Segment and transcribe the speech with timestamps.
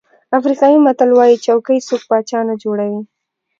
[0.37, 3.01] افریقایي متل وایي چوکۍ څوک پاچا نه جوړوي.